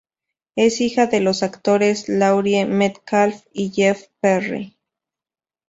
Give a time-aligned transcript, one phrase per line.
[0.55, 4.75] Es hija de los actores Laurie Metcalf y Jeff Perry.